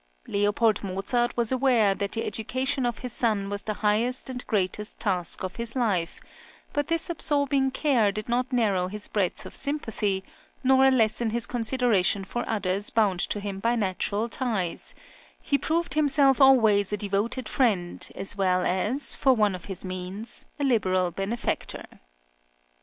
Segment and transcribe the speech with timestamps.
[0.27, 4.99] Leopold Mozart was aware that the education of his son was the highest and greatest
[4.99, 6.19] task of his life;
[6.73, 10.23] but this absorbing care did not narrow his breadth of sympathy,
[10.63, 14.95] nor lessen his consideration for others bound to him by natural ties;
[15.39, 20.47] he proved himself always a devoted friend as well as, for one of his means,
[20.59, 21.85] a liberal benefactor.